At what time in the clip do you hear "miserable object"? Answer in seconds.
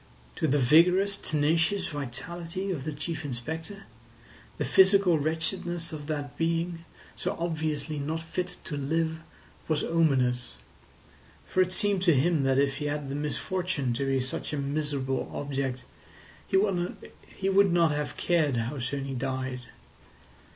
14.57-15.85